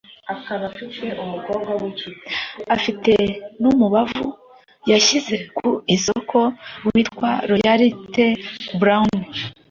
[2.75, 3.13] afite
[3.61, 4.27] n'umubavu
[4.91, 6.39] yashyize ku isoko
[6.93, 8.27] witwa Royalty
[8.79, 9.11] Brown